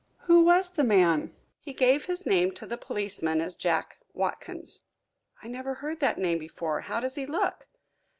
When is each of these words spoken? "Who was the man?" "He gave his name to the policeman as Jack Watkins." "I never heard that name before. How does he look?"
"Who 0.21 0.41
was 0.43 0.71
the 0.71 0.83
man?" 0.83 1.31
"He 1.59 1.73
gave 1.73 2.05
his 2.05 2.25
name 2.25 2.53
to 2.53 2.65
the 2.65 2.75
policeman 2.75 3.39
as 3.39 3.53
Jack 3.55 3.99
Watkins." 4.15 4.81
"I 5.43 5.47
never 5.47 5.75
heard 5.75 5.99
that 5.99 6.17
name 6.17 6.39
before. 6.39 6.81
How 6.81 6.99
does 6.99 7.13
he 7.13 7.27
look?" 7.27 7.67